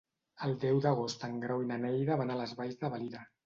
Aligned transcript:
El 0.47 0.55
deu 0.63 0.79
d'agost 0.85 1.27
en 1.29 1.37
Grau 1.45 1.63
i 1.67 1.69
na 1.75 1.79
Neida 1.85 2.21
van 2.25 2.33
a 2.33 2.41
les 2.43 2.59
Valls 2.63 2.85
de 2.85 2.95
Valira. 2.99 3.27